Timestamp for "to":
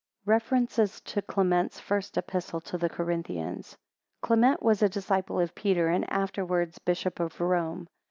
1.01-1.21, 2.61-2.75